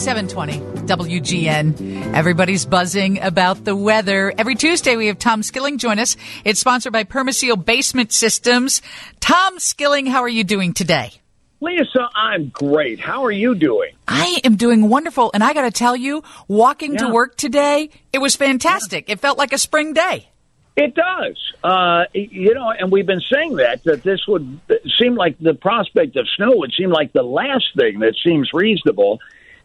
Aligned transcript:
720 0.00 0.86
WGN. 0.86 2.14
Everybody's 2.14 2.64
buzzing 2.64 3.20
about 3.20 3.64
the 3.66 3.76
weather. 3.76 4.32
Every 4.38 4.54
Tuesday 4.54 4.96
we 4.96 5.08
have 5.08 5.18
Tom 5.18 5.42
Skilling 5.42 5.76
join 5.76 5.98
us. 5.98 6.16
It's 6.42 6.58
sponsored 6.58 6.94
by 6.94 7.04
Permaseal 7.04 7.62
Basement 7.62 8.10
Systems. 8.10 8.80
Tom 9.20 9.58
Skilling, 9.58 10.06
how 10.06 10.22
are 10.22 10.28
you 10.28 10.42
doing 10.42 10.72
today? 10.72 11.12
Lisa, 11.60 12.08
I'm 12.14 12.48
great. 12.48 12.98
How 12.98 13.26
are 13.26 13.30
you 13.30 13.54
doing? 13.54 13.90
I 14.08 14.40
am 14.42 14.56
doing 14.56 14.88
wonderful. 14.88 15.30
And 15.34 15.44
I 15.44 15.52
got 15.52 15.62
to 15.62 15.70
tell 15.70 15.94
you, 15.94 16.24
walking 16.48 16.94
yeah. 16.94 17.00
to 17.00 17.08
work 17.10 17.36
today, 17.36 17.90
it 18.10 18.18
was 18.20 18.34
fantastic. 18.36 19.08
Yeah. 19.08 19.12
It 19.12 19.20
felt 19.20 19.36
like 19.36 19.52
a 19.52 19.58
spring 19.58 19.92
day. 19.92 20.30
It 20.76 20.94
does. 20.94 21.36
Uh, 21.62 22.04
you 22.14 22.54
know, 22.54 22.70
and 22.70 22.90
we've 22.90 23.04
been 23.04 23.20
saying 23.30 23.56
that, 23.56 23.84
that 23.84 24.02
this 24.02 24.26
would 24.26 24.60
seem 24.98 25.14
like 25.14 25.38
the 25.38 25.52
prospect 25.52 26.16
of 26.16 26.26
snow 26.36 26.52
would 26.54 26.72
seem 26.72 26.88
like 26.88 27.12
the 27.12 27.22
last 27.22 27.66
thing 27.76 27.98
that 27.98 28.14
seems 28.24 28.54
reasonable 28.54 29.18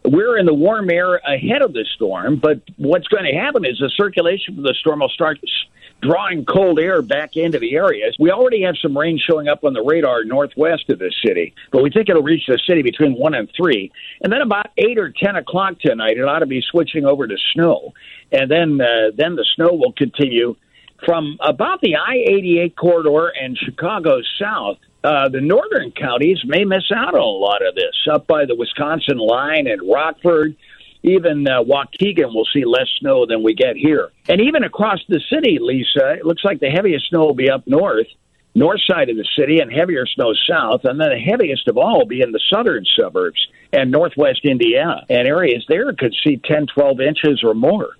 we're 0.06 0.38
in 0.38 0.46
the 0.46 0.54
warm 0.54 0.90
air 0.90 1.16
ahead 1.16 1.62
of 1.62 1.72
the 1.72 1.84
storm, 1.94 2.36
but 2.36 2.60
what's 2.76 3.08
going 3.08 3.24
to 3.24 3.38
happen 3.38 3.64
is 3.64 3.78
the 3.78 3.90
circulation 3.96 4.56
for 4.56 4.62
the 4.62 4.74
storm 4.80 5.00
will 5.00 5.08
start 5.08 5.38
drawing 6.02 6.44
cold 6.44 6.78
air 6.78 7.02
back 7.02 7.36
into 7.36 7.58
the 7.58 7.74
areas. 7.74 8.14
We 8.18 8.30
already 8.30 8.62
have 8.62 8.76
some 8.80 8.96
rain 8.96 9.18
showing 9.18 9.48
up 9.48 9.64
on 9.64 9.72
the 9.72 9.82
radar 9.82 10.24
northwest 10.24 10.90
of 10.90 10.98
the 10.98 11.12
city, 11.24 11.54
but 11.72 11.82
we 11.82 11.90
think 11.90 12.08
it'll 12.08 12.22
reach 12.22 12.46
the 12.46 12.58
city 12.66 12.82
between 12.82 13.14
1 13.14 13.34
and 13.34 13.50
3. 13.56 13.90
And 14.22 14.32
then 14.32 14.42
about 14.42 14.66
8 14.76 14.98
or 14.98 15.10
10 15.10 15.36
o'clock 15.36 15.80
tonight, 15.80 16.18
it 16.18 16.24
ought 16.24 16.40
to 16.40 16.46
be 16.46 16.62
switching 16.62 17.04
over 17.04 17.26
to 17.26 17.36
snow. 17.54 17.94
And 18.30 18.50
then, 18.50 18.80
uh, 18.80 19.10
then 19.16 19.36
the 19.36 19.46
snow 19.54 19.72
will 19.72 19.92
continue 19.92 20.56
from 21.04 21.36
about 21.40 21.80
the 21.80 21.96
I 21.96 22.14
88 22.26 22.76
corridor 22.76 23.28
and 23.28 23.56
Chicago 23.56 24.20
south 24.40 24.78
uh, 25.06 25.28
the 25.28 25.40
northern 25.40 25.92
counties 25.92 26.38
may 26.44 26.64
miss 26.64 26.90
out 26.92 27.14
on 27.14 27.20
a 27.20 27.24
lot 27.24 27.64
of 27.64 27.76
this. 27.76 27.94
Up 28.12 28.26
by 28.26 28.44
the 28.44 28.56
Wisconsin 28.56 29.18
line 29.18 29.68
and 29.68 29.80
Rockford, 29.88 30.56
even 31.04 31.46
uh, 31.46 31.62
Waukegan 31.62 32.34
will 32.34 32.48
see 32.52 32.64
less 32.64 32.88
snow 32.98 33.24
than 33.24 33.44
we 33.44 33.54
get 33.54 33.76
here. 33.76 34.10
And 34.28 34.40
even 34.40 34.64
across 34.64 34.98
the 35.08 35.20
city, 35.32 35.58
Lisa, 35.60 36.14
it 36.14 36.26
looks 36.26 36.44
like 36.44 36.58
the 36.58 36.70
heaviest 36.70 37.08
snow 37.08 37.20
will 37.20 37.34
be 37.34 37.48
up 37.48 37.68
north, 37.68 38.08
north 38.56 38.80
side 38.86 39.10
of 39.10 39.16
the 39.16 39.28
city, 39.38 39.60
and 39.60 39.70
heavier 39.70 40.06
snow 40.06 40.32
south. 40.48 40.80
And 40.84 40.98
then 40.98 41.10
the 41.10 41.18
heaviest 41.18 41.68
of 41.68 41.76
all 41.76 41.98
will 41.98 42.06
be 42.06 42.22
in 42.22 42.32
the 42.32 42.40
southern 42.52 42.84
suburbs 42.98 43.46
and 43.72 43.90
northwest 43.90 44.40
Indiana. 44.44 45.04
And 45.08 45.28
areas 45.28 45.64
there 45.68 45.92
could 45.92 46.14
see 46.24 46.40
10, 46.42 46.66
12 46.74 47.00
inches 47.00 47.42
or 47.44 47.54
more. 47.54 47.90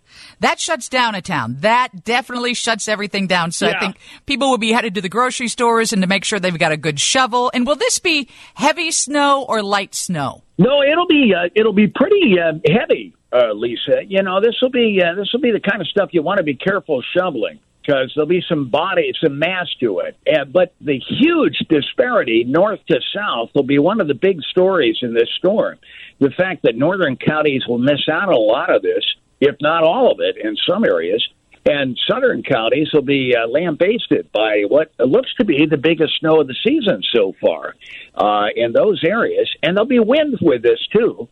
That 0.41 0.59
shuts 0.59 0.89
down 0.89 1.15
a 1.15 1.21
town. 1.21 1.57
That 1.61 2.05
definitely 2.05 2.55
shuts 2.55 2.89
everything 2.89 3.27
down. 3.27 3.51
So 3.53 3.67
yeah. 3.67 3.77
I 3.77 3.81
think 3.81 3.97
people 4.25 4.49
will 4.51 4.59
be 4.59 4.73
headed 4.73 4.95
to 4.95 5.01
the 5.01 5.09
grocery 5.09 5.49
stores 5.49 5.93
and 5.93 6.03
to 6.03 6.09
make 6.09 6.25
sure 6.25 6.41
they've 6.41 6.59
got 6.59 6.73
a 6.73 6.77
good 6.77 6.99
shovel. 6.99 7.51
And 7.53 7.67
will 7.67 7.77
this 7.77 7.99
be 7.99 8.29
heavy 8.55 8.91
snow 8.91 9.45
or 9.47 9.63
light 9.63 9.95
snow? 9.95 10.43
No, 10.59 10.83
it'll 10.83 11.07
be 11.07 11.35
uh, 11.37 11.51
it'll 11.55 11.75
be 11.75 11.87
pretty 11.87 12.37
uh, 12.41 12.55
heavy, 12.67 13.15
uh, 13.31 13.53
Lisa. 13.53 14.05
You 14.07 14.23
know, 14.23 14.41
this 14.41 14.55
will 14.63 14.71
be 14.71 15.03
uh, 15.05 15.15
this 15.15 15.29
will 15.35 15.41
be 15.41 15.51
the 15.51 15.61
kind 15.61 15.83
of 15.83 15.89
stuff 15.89 16.11
you 16.13 16.23
want 16.23 16.39
to 16.39 16.45
be 16.45 16.55
careful 16.55 17.03
shoveling 17.15 17.61
because 17.87 18.13
there'll 18.15 18.29
be 18.29 18.43
some 18.49 18.69
body, 18.69 19.13
some 19.23 19.39
mass 19.39 19.69
to 19.81 20.01
it. 20.01 20.17
And, 20.27 20.53
but 20.53 20.75
the 20.81 20.99
huge 20.99 21.59
disparity 21.69 22.45
north 22.45 22.81
to 22.91 23.01
south 23.15 23.51
will 23.55 23.63
be 23.63 23.79
one 23.79 24.01
of 24.01 24.09
the 24.09 24.15
big 24.15 24.43
stories 24.51 24.99
in 25.03 25.15
this 25.15 25.29
storm. 25.39 25.79
The 26.19 26.31
fact 26.31 26.63
that 26.63 26.77
northern 26.77 27.17
counties 27.17 27.63
will 27.69 27.79
miss 27.79 28.09
out 28.11 28.29
on 28.29 28.35
a 28.35 28.39
lot 28.39 28.75
of 28.75 28.83
this 28.83 29.05
if 29.41 29.57
not 29.61 29.83
all 29.83 30.13
of 30.13 30.19
it, 30.21 30.37
in 30.43 30.57
some 30.69 30.85
areas. 30.85 31.27
And 31.69 31.99
southern 32.09 32.45
counties 32.45 32.91
will 32.93 33.03
be 33.03 33.35
uh, 33.37 33.49
lambasted 33.49 34.31
by 34.33 34.63
what 34.69 34.93
looks 35.01 35.35
to 35.35 35.45
be 35.45 35.67
the 35.67 35.77
biggest 35.77 36.13
snow 36.21 36.41
of 36.41 36.47
the 36.47 36.55
season 36.65 37.03
so 37.13 37.35
far 37.41 37.75
uh, 38.15 38.47
in 38.55 38.73
those 38.73 39.03
areas. 39.05 39.51
And 39.63 39.77
there'll 39.77 39.89
be 39.89 39.99
wind 39.99 40.39
with 40.41 40.63
this, 40.63 40.79
too. 40.93 41.29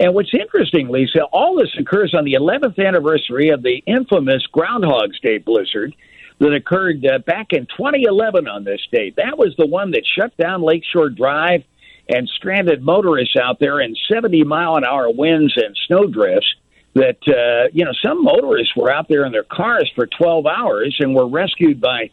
And 0.00 0.14
what's 0.14 0.32
interesting, 0.32 0.88
Lisa, 0.88 1.24
all 1.32 1.56
this 1.56 1.74
occurs 1.78 2.14
on 2.16 2.24
the 2.24 2.34
11th 2.34 2.78
anniversary 2.84 3.48
of 3.50 3.62
the 3.62 3.82
infamous 3.86 4.46
Groundhog's 4.52 5.18
Day 5.20 5.38
blizzard 5.38 5.94
that 6.38 6.54
occurred 6.54 7.04
uh, 7.04 7.18
back 7.18 7.48
in 7.52 7.66
2011 7.66 8.46
on 8.46 8.62
this 8.62 8.80
date. 8.92 9.16
That 9.16 9.36
was 9.36 9.54
the 9.58 9.66
one 9.66 9.90
that 9.92 10.04
shut 10.06 10.36
down 10.36 10.62
Lakeshore 10.62 11.10
Drive 11.10 11.64
and 12.08 12.28
stranded 12.28 12.80
motorists 12.80 13.36
out 13.36 13.58
there 13.58 13.80
in 13.80 13.96
70 14.10 14.44
mile 14.44 14.76
an 14.76 14.84
hour 14.84 15.10
winds 15.10 15.54
and 15.56 15.76
snow 15.86 16.06
drifts 16.06 16.54
that 16.94 17.18
uh, 17.28 17.68
you 17.72 17.84
know 17.84 17.92
some 18.04 18.22
motorists 18.22 18.74
were 18.76 18.90
out 18.90 19.08
there 19.08 19.24
in 19.24 19.32
their 19.32 19.44
cars 19.44 19.90
for 19.94 20.06
12 20.06 20.46
hours 20.46 20.96
and 21.00 21.14
were 21.14 21.28
rescued 21.28 21.80
by 21.80 22.10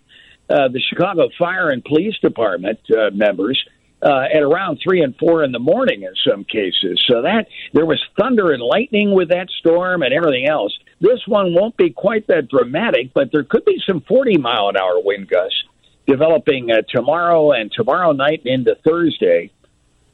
uh, 0.50 0.68
the 0.68 0.82
Chicago 0.90 1.30
Fire 1.40 1.70
and 1.70 1.84
Police 1.84 2.18
Department 2.20 2.80
uh, 2.92 3.10
members 3.12 3.64
uh, 4.06 4.28
at 4.32 4.44
around 4.44 4.80
three 4.84 5.02
and 5.02 5.16
four 5.18 5.44
in 5.44 5.52
the 5.52 5.60
morning 5.60 6.04
in 6.04 6.14
some 6.30 6.44
cases. 6.44 7.04
So 7.10 7.24
that 7.24 7.48
there 7.74 7.86
was 7.86 8.02
thunder 8.20 8.52
and 8.52 8.62
lightning 8.62 9.12
with 9.12 9.30
that 9.30 9.50
storm 9.60 10.04
and 10.04 10.14
everything 10.14 10.48
else. 10.48 10.78
This 11.02 11.20
one 11.26 11.56
won't 11.56 11.76
be 11.76 11.90
quite 11.90 12.28
that 12.28 12.48
dramatic, 12.48 13.14
but 13.14 13.32
there 13.32 13.44
could 13.44 13.66
be 13.66 13.82
some 13.86 14.02
40 14.02 14.38
mile 14.38 14.70
an 14.70 14.78
hour 14.78 15.02
wind 15.04 15.28
gusts 15.28 15.64
developing 16.08 16.70
uh, 16.72 16.82
tomorrow 16.88 17.52
and 17.52 17.72
tomorrow 17.72 18.12
night 18.12 18.44
into 18.46 18.76
Thursday. 18.86 19.52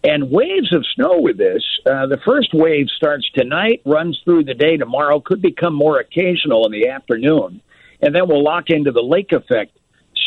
And 0.03 0.31
waves 0.31 0.73
of 0.73 0.83
snow 0.95 1.19
with 1.19 1.37
this. 1.37 1.61
Uh, 1.85 2.07
the 2.07 2.17
first 2.25 2.53
wave 2.53 2.87
starts 2.95 3.29
tonight, 3.35 3.81
runs 3.85 4.19
through 4.23 4.45
the 4.45 4.55
day 4.55 4.77
tomorrow, 4.77 5.19
could 5.19 5.41
become 5.43 5.75
more 5.75 5.99
occasional 5.99 6.65
in 6.65 6.71
the 6.71 6.87
afternoon. 6.87 7.61
And 8.01 8.15
then 8.15 8.27
we'll 8.27 8.43
lock 8.43 8.69
into 8.69 8.91
the 8.91 9.03
lake 9.03 9.31
effect 9.31 9.77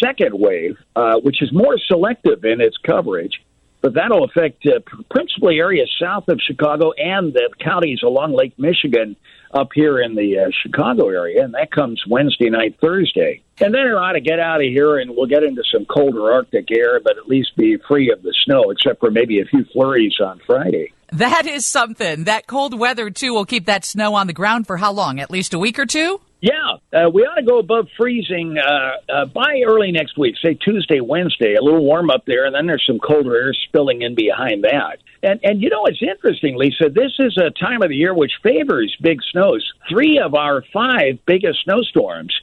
second 0.03 0.39
wave, 0.39 0.77
uh, 0.95 1.19
which 1.21 1.43
is 1.43 1.53
more 1.53 1.79
selective 1.89 2.45
in 2.45 2.61
its 2.61 2.77
coverage. 2.77 3.41
But 3.85 3.93
that'll 3.93 4.25
affect 4.25 4.67
uh, 4.67 4.81
principally 5.11 5.59
areas 5.59 5.95
south 6.01 6.29
of 6.29 6.41
Chicago 6.41 6.93
and 6.97 7.35
the 7.35 7.51
counties 7.61 8.01
along 8.03 8.33
Lake 8.33 8.59
Michigan 8.59 9.15
up 9.53 9.69
here 9.75 10.01
in 10.01 10.15
the 10.15 10.39
uh, 10.39 10.51
Chicago 10.63 11.11
area, 11.11 11.45
and 11.45 11.53
that 11.53 11.71
comes 11.71 12.03
Wednesday 12.09 12.49
night, 12.49 12.79
Thursday. 12.81 13.43
And 13.61 13.75
then 13.75 13.83
it 13.83 13.93
ought 13.93 14.13
to 14.13 14.23
get 14.23 14.41
out 14.41 14.63
of 14.63 14.69
here, 14.69 14.97
and 14.97 15.11
we'll 15.15 15.27
get 15.27 15.43
into 15.43 15.63
some 15.71 15.85
colder 15.85 16.33
Arctic 16.33 16.71
air, 16.71 16.99
but 16.99 17.19
at 17.19 17.29
least 17.29 17.55
be 17.59 17.77
free 17.87 18.11
of 18.11 18.23
the 18.23 18.33
snow, 18.47 18.71
except 18.71 19.01
for 19.01 19.11
maybe 19.11 19.41
a 19.41 19.45
few 19.45 19.67
flurries 19.71 20.15
on 20.19 20.41
Friday. 20.47 20.95
That 21.13 21.45
is 21.45 21.67
something. 21.67 22.25
That 22.25 22.47
cold 22.47 22.79
weather, 22.79 23.11
too, 23.11 23.35
will 23.35 23.45
keep 23.45 23.67
that 23.67 23.85
snow 23.85 24.15
on 24.15 24.29
the 24.29 24.33
ground 24.33 24.67
for 24.67 24.79
how 24.79 24.93
long? 24.93 25.21
At 25.21 25.31
least 25.31 25.53
a 25.53 25.59
week 25.59 25.79
or 25.79 25.85
two? 25.85 26.23
Yeah, 26.45 26.77
uh, 26.93 27.09
we 27.09 27.23
ought 27.23 27.37
to 27.37 27.43
go 27.43 27.59
above 27.59 27.89
freezing 27.97 28.59
uh, 28.59 28.97
uh, 29.11 29.25
by 29.25 29.63
early 29.67 29.93
next 29.93 30.19
week, 30.19 30.35
say 30.45 30.53
Tuesday, 30.53 31.01
Wednesday. 31.01 31.55
A 31.55 31.63
little 31.63 31.83
warm 31.83 32.11
up 32.11 32.27
there, 32.27 32.45
and 32.45 32.55
then 32.55 32.67
there's 32.67 32.85
some 32.87 32.99
colder 32.99 33.35
air 33.35 33.55
spilling 33.67 34.03
in 34.03 34.15
behind 34.15 34.63
that. 34.65 34.99
And 35.23 35.41
and 35.43 35.63
you 35.63 35.71
know 35.71 35.87
it's 35.87 36.03
interesting, 36.03 36.59
Lisa. 36.59 36.91
This 36.91 37.13
is 37.19 37.39
a 37.39 37.49
time 37.49 37.81
of 37.81 37.89
the 37.89 37.97
year 37.97 38.13
which 38.13 38.33
favors 38.43 38.95
big 39.01 39.21
snows. 39.33 39.67
Three 39.89 40.19
of 40.19 40.35
our 40.35 40.63
five 40.71 41.19
biggest 41.25 41.65
snowstorms, 41.65 42.39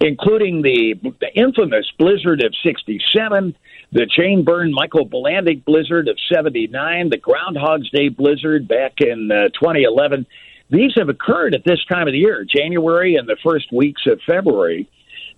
including 0.00 0.62
the, 0.62 0.96
the 1.20 1.32
infamous 1.36 1.86
blizzard 1.96 2.42
of 2.42 2.52
'67, 2.64 3.54
the 3.92 4.06
Jane 4.06 4.42
Byrne 4.42 4.72
Michael 4.72 5.04
Bilandic 5.04 5.64
blizzard 5.64 6.08
of 6.08 6.18
'79, 6.28 7.08
the 7.08 7.18
Groundhog's 7.18 7.88
Day 7.90 8.08
blizzard 8.08 8.66
back 8.66 8.94
in 8.98 9.30
uh, 9.30 9.50
2011 9.50 10.26
these 10.74 10.92
have 10.96 11.08
occurred 11.08 11.54
at 11.54 11.64
this 11.64 11.78
time 11.90 12.08
of 12.08 12.12
the 12.12 12.18
year, 12.18 12.44
January 12.44 13.16
and 13.16 13.28
the 13.28 13.36
first 13.42 13.72
weeks 13.72 14.02
of 14.06 14.20
February. 14.26 14.88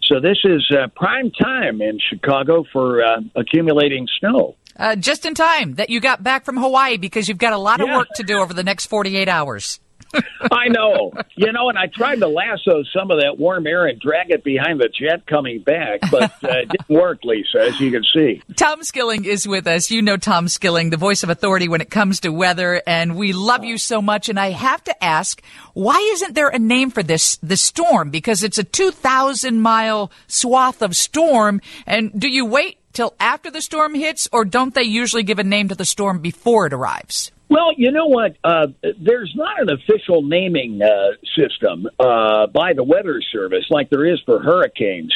So 0.03 0.21
this 0.21 0.39
is 0.45 0.65
uh, 0.71 0.89
prime 0.95 1.31
time 1.31 1.81
in 1.81 1.99
Chicago 1.99 2.65
for 2.73 3.05
uh, 3.05 3.21
accumulating 3.35 4.07
snow. 4.21 4.57
Uh, 4.79 4.95
just 4.95 5.25
in 5.25 5.35
time 5.35 5.75
that 5.77 5.91
you 5.91 6.01
got 6.01 6.23
back 6.23 6.45
from 6.45 6.57
Hawaii 6.57 6.97
because 6.97 7.29
you've 7.29 7.39
got 7.39 7.53
a 7.53 7.59
lot 7.59 7.81
of 7.81 7.89
yeah. 7.89 7.97
work 7.97 8.09
to 8.17 8.23
do 8.23 8.39
over 8.39 8.53
the 8.53 8.63
next 8.63 8.87
48 8.87 9.29
hours. 9.29 9.81
I 10.51 10.69
know. 10.69 11.13
You 11.37 11.53
know, 11.53 11.69
and 11.69 11.79
I 11.79 11.87
tried 11.87 12.21
to 12.21 12.29
lasso 12.29 12.83
some 12.95 13.11
of 13.11 13.21
that 13.21 13.39
warm 13.39 13.67
air 13.67 13.87
and 13.87 14.01
drag 14.01 14.31
it 14.31 14.45
behind 14.45 14.81
the 14.81 14.89
jet 14.89 15.27
coming 15.27 15.63
back, 15.63 16.01
but 16.11 16.33
uh, 16.45 16.59
it 16.59 16.69
didn't 16.69 16.89
work, 16.89 17.21
Lisa, 17.25 17.61
as 17.61 17.81
you 17.81 17.91
can 17.91 18.05
see. 18.05 18.43
Tom 18.57 18.83
Skilling 18.83 19.25
is 19.25 19.47
with 19.47 19.67
us. 19.67 19.91
You 19.91 20.03
know 20.03 20.17
Tom 20.17 20.49
Skilling, 20.49 20.91
the 20.91 20.97
voice 20.97 21.23
of 21.23 21.31
authority 21.31 21.69
when 21.69 21.81
it 21.81 21.91
comes 21.91 22.21
to 22.21 22.31
weather, 22.31 22.83
and 22.87 23.17
we 23.17 23.33
love 23.33 23.65
you 23.65 23.79
so 23.79 24.01
much. 24.01 24.29
And 24.29 24.39
I 24.39 24.51
have 24.51 24.83
to 24.85 25.05
ask, 25.05 25.43
why 25.75 25.99
isn't 26.15 26.35
there 26.35 26.49
a 26.49 26.59
name 26.59 26.91
for 26.91 27.03
this, 27.03 27.37
this 27.43 27.63
storm? 27.63 28.11
Because 28.11 28.43
it's 28.43 28.59
a 28.59 28.65
2,000 28.65 29.61
mile 29.61 30.11
swath 30.27 30.83
of 30.83 30.97
storm. 30.97 31.61
And 31.87 32.19
do 32.19 32.29
you 32.29 32.47
wait 32.47 32.79
till 32.93 33.15
after 33.21 33.51
the 33.51 33.61
storm 33.61 33.95
hits, 33.95 34.29
or 34.33 34.45
don't 34.45 34.75
they 34.75 34.83
usually 34.83 35.23
give 35.23 35.39
a 35.39 35.45
name 35.45 35.69
to 35.69 35.75
the 35.75 35.85
storm 35.85 36.21
before 36.21 36.67
it 36.67 36.73
arrives? 36.73 37.31
Well, 37.49 37.73
you 37.77 37.93
know 37.93 38.07
what? 38.07 38.37
Uh, 38.43 38.69
there's 39.01 39.33
not 39.37 39.61
an 39.61 39.71
official 39.71 40.23
naming 40.23 40.83
uh, 40.83 41.13
system 41.37 41.87
uh, 41.99 42.49
by 42.49 42.73
the 42.73 42.83
Weather 42.83 43.21
Service 43.33 43.65
like 43.71 43.89
there 43.91 44.05
is 44.05 44.21
for 44.27 44.43
hurricanes. 44.43 45.13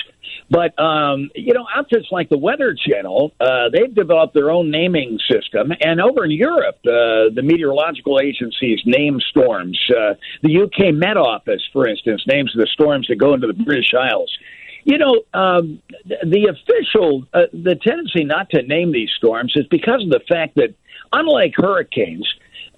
But 0.48 0.78
um, 0.80 1.30
you 1.34 1.54
know, 1.54 1.66
outfits 1.74 2.06
like 2.10 2.28
the 2.28 2.38
Weather 2.38 2.74
Channel, 2.74 3.32
uh, 3.40 3.68
they've 3.72 3.94
developed 3.94 4.34
their 4.34 4.50
own 4.50 4.70
naming 4.70 5.18
system, 5.30 5.72
and 5.80 6.00
over 6.00 6.24
in 6.24 6.32
Europe, 6.32 6.78
uh, 6.86 7.30
the 7.34 7.42
meteorological 7.42 8.20
agencies 8.20 8.80
name 8.84 9.20
storms. 9.30 9.78
Uh, 9.88 10.14
the 10.42 10.62
UK 10.62 10.94
Met 10.94 11.16
Office, 11.16 11.62
for 11.72 11.86
instance, 11.86 12.24
names 12.26 12.52
the 12.54 12.66
storms 12.72 13.06
that 13.08 13.16
go 13.16 13.34
into 13.34 13.46
the 13.46 13.54
British 13.54 13.92
Isles. 13.94 14.36
You 14.84 14.98
know, 14.98 15.22
um, 15.34 15.82
the 16.04 16.48
official, 16.48 17.24
uh, 17.34 17.42
the 17.52 17.76
tendency 17.76 18.24
not 18.24 18.50
to 18.50 18.62
name 18.62 18.92
these 18.92 19.10
storms 19.16 19.52
is 19.54 19.66
because 19.66 20.02
of 20.02 20.10
the 20.10 20.22
fact 20.28 20.56
that, 20.56 20.74
unlike 21.12 21.52
hurricanes, 21.56 22.26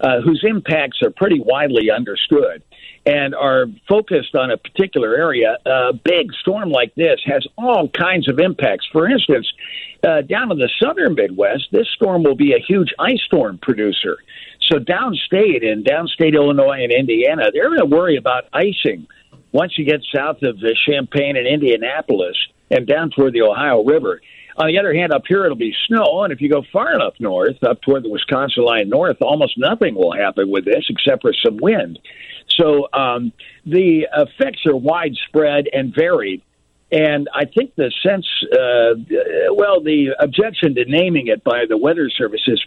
uh, 0.01 0.21
whose 0.21 0.43
impacts 0.47 1.01
are 1.03 1.11
pretty 1.11 1.39
widely 1.39 1.89
understood, 1.91 2.63
and 3.05 3.35
are 3.35 3.65
focused 3.87 4.35
on 4.35 4.51
a 4.51 4.57
particular 4.57 5.15
area, 5.15 5.57
a 5.65 5.93
big 5.93 6.31
storm 6.39 6.69
like 6.69 6.93
this 6.95 7.19
has 7.25 7.45
all 7.57 7.89
kinds 7.89 8.29
of 8.29 8.39
impacts. 8.39 8.87
For 8.91 9.07
instance, 9.07 9.51
uh, 10.03 10.21
down 10.21 10.51
in 10.51 10.57
the 10.57 10.69
southern 10.81 11.15
Midwest, 11.15 11.67
this 11.71 11.87
storm 11.95 12.23
will 12.23 12.35
be 12.35 12.53
a 12.53 12.59
huge 12.59 12.93
ice 12.99 13.21
storm 13.25 13.59
producer. 13.61 14.17
So 14.69 14.79
downstate 14.79 15.63
in 15.63 15.83
downstate 15.83 16.33
Illinois 16.33 16.83
and 16.83 16.91
Indiana, 16.91 17.51
they're 17.53 17.67
going 17.67 17.79
to 17.79 17.85
worry 17.85 18.15
about 18.15 18.45
icing 18.53 19.07
once 19.51 19.77
you 19.77 19.85
get 19.85 20.01
south 20.13 20.41
of 20.43 20.59
the 20.59 20.75
Champaign 20.87 21.37
and 21.37 21.47
Indianapolis 21.47 22.35
and 22.73 22.87
down 22.87 23.11
toward 23.11 23.33
the 23.33 23.41
Ohio 23.41 23.83
River. 23.83 24.21
On 24.57 24.67
the 24.67 24.77
other 24.77 24.93
hand, 24.93 25.11
up 25.13 25.23
here 25.27 25.45
it'll 25.45 25.57
be 25.57 25.73
snow, 25.87 26.23
and 26.23 26.31
if 26.31 26.39
you 26.39 26.49
go 26.49 26.63
far 26.71 26.93
enough 26.93 27.13
north, 27.19 27.63
up 27.63 27.81
toward 27.81 28.03
the 28.03 28.09
Wisconsin 28.09 28.63
line 28.63 28.87
north, 28.89 29.17
almost 29.21 29.57
nothing 29.57 29.95
will 29.95 30.13
happen 30.13 30.49
with 30.49 30.65
this 30.65 30.85
except 30.89 31.23
for 31.23 31.33
some 31.43 31.57
wind. 31.57 31.97
So 32.59 32.87
um, 32.93 33.31
the 33.65 34.07
effects 34.15 34.65
are 34.67 34.75
widespread 34.75 35.65
and 35.73 35.93
varied. 35.95 36.43
And 36.91 37.27
I 37.33 37.45
think 37.45 37.73
the 37.75 37.91
sense, 38.05 38.27
uh, 38.51 38.93
well, 39.55 39.81
the 39.81 40.15
objection 40.19 40.75
to 40.75 40.85
naming 40.85 41.25
it 41.27 41.43
by 41.43 41.65
the 41.67 41.77
Weather 41.77 42.07
Service 42.11 42.43
is 42.45 42.63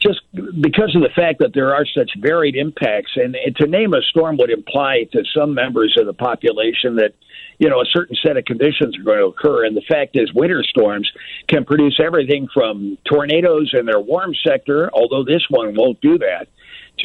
just 0.00 0.20
because 0.32 0.94
of 0.96 1.02
the 1.02 1.10
fact 1.14 1.40
that 1.40 1.52
there 1.54 1.74
are 1.74 1.84
such 1.84 2.10
varied 2.18 2.56
impacts. 2.56 3.12
And, 3.16 3.36
and 3.36 3.54
to 3.56 3.66
name 3.66 3.92
a 3.92 4.02
storm 4.02 4.36
would 4.38 4.50
imply 4.50 5.04
to 5.12 5.22
some 5.36 5.54
members 5.54 5.96
of 5.98 6.06
the 6.06 6.14
population 6.14 6.96
that 6.96 7.14
you 7.60 7.68
know, 7.68 7.82
a 7.82 7.84
certain 7.84 8.16
set 8.22 8.38
of 8.38 8.46
conditions 8.46 8.98
are 8.98 9.02
going 9.02 9.18
to 9.18 9.26
occur. 9.26 9.66
And 9.66 9.76
the 9.76 9.82
fact 9.82 10.16
is, 10.16 10.32
winter 10.32 10.64
storms 10.64 11.10
can 11.46 11.66
produce 11.66 12.00
everything 12.02 12.48
from 12.52 12.96
tornadoes 13.04 13.72
in 13.74 13.84
their 13.84 14.00
warm 14.00 14.34
sector, 14.46 14.90
although 14.94 15.24
this 15.24 15.42
one 15.50 15.74
won't 15.76 16.00
do 16.00 16.16
that, 16.18 16.48